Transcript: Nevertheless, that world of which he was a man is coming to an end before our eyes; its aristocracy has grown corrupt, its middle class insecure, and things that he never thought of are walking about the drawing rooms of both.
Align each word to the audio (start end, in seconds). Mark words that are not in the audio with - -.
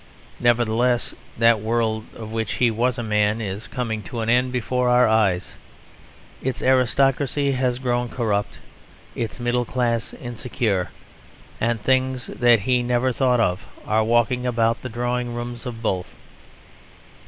Nevertheless, 0.39 1.13
that 1.37 1.59
world 1.59 2.05
of 2.15 2.31
which 2.31 2.53
he 2.53 2.71
was 2.71 2.97
a 2.97 3.03
man 3.03 3.39
is 3.39 3.67
coming 3.67 4.01
to 4.09 4.21
an 4.21 4.29
end 4.29 4.51
before 4.51 4.89
our 4.89 5.07
eyes; 5.07 5.53
its 6.41 6.59
aristocracy 6.63 7.51
has 7.51 7.77
grown 7.77 8.09
corrupt, 8.09 8.57
its 9.13 9.39
middle 9.39 9.63
class 9.63 10.11
insecure, 10.15 10.89
and 11.59 11.79
things 11.79 12.25
that 12.25 12.61
he 12.61 12.81
never 12.81 13.11
thought 13.11 13.39
of 13.39 13.63
are 13.85 14.03
walking 14.03 14.43
about 14.43 14.81
the 14.81 14.89
drawing 14.89 15.35
rooms 15.35 15.67
of 15.67 15.83
both. 15.83 16.15